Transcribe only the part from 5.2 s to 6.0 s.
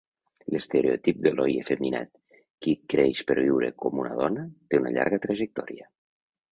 trajectòria.